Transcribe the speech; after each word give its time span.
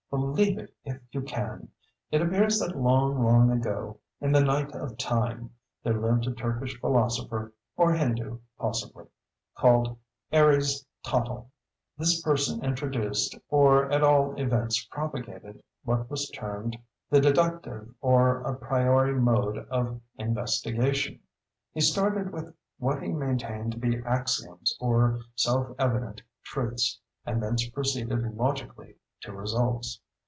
Believe 0.11 0.57
it 0.57 0.75
if 0.83 0.99
you 1.13 1.21
can! 1.21 1.69
It 2.11 2.21
appears 2.21 2.59
that 2.59 2.75
long, 2.77 3.23
long 3.23 3.49
ago, 3.49 3.99
in 4.19 4.33
the 4.33 4.41
night 4.43 4.73
of 4.75 4.97
Time, 4.97 5.51
there 5.85 5.97
lived 5.97 6.27
a 6.27 6.33
Turkish 6.33 6.77
philosopher 6.81 7.53
(or 7.77 7.93
Hindoo 7.93 8.39
possibly) 8.59 9.05
called 9.55 9.97
Aries 10.33 10.85
Tottle. 11.01 11.49
This 11.97 12.21
person 12.21 12.61
introduced, 12.61 13.37
or 13.47 13.89
at 13.89 14.03
all 14.03 14.35
events 14.35 14.83
propagated 14.83 15.63
what 15.85 16.09
was 16.11 16.29
termed 16.31 16.77
the 17.09 17.21
deductive 17.21 17.87
or 18.01 18.41
a 18.41 18.53
priori 18.57 19.15
mode 19.17 19.65
of 19.69 20.01
investigation. 20.17 21.21
He 21.71 21.79
started 21.79 22.33
with 22.33 22.53
what 22.79 23.01
he 23.01 23.13
maintained 23.13 23.71
to 23.71 23.79
be 23.79 23.95
axioms 24.03 24.75
or 24.81 25.21
"self 25.35 25.73
evident 25.79 26.21
truths," 26.43 26.99
and 27.25 27.41
thence 27.41 27.65
proceeded 27.69 28.21
"logically" 28.35 28.95
to 29.21 29.31
results. 29.31 29.99